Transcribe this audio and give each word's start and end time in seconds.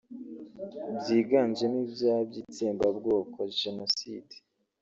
byiganjemo 0.97 1.77
ibyaha 1.85 2.21
by’itsembabwoko 2.29 3.37
(genocide) 3.59 4.35